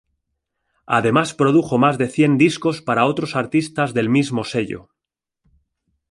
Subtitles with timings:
[0.87, 4.89] Además produjo más de cien discos para otros artistas del mismo sello.